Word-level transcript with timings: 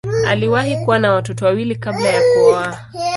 Aliwahi 0.27 0.75
kuwa 0.77 0.99
na 0.99 1.13
watoto 1.13 1.45
wawili 1.45 1.75
kabla 1.75 2.09
ya 2.09 2.21
kuoa. 2.33 2.77